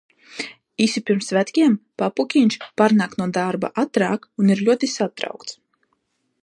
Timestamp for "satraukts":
4.99-5.61